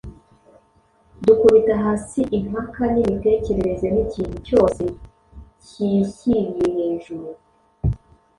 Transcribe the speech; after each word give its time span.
Dukubita 1.25 1.73
hasi 1.83 2.19
impaka 2.37 2.81
n’imitekerereze 2.93 3.87
n’ikintu 3.91 4.37
cyose 4.47 4.83
cyishyiriye 5.65 6.67
hejuru 6.77 7.27